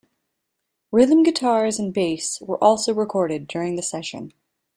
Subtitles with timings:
[0.91, 4.33] Rhythm guitars and bass were also recorded during the session.